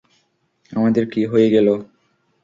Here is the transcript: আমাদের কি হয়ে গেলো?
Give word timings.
আমাদের 0.71 1.03
কি 1.09 1.21
হয়ে 1.25 1.47
গেলো? 1.49 1.73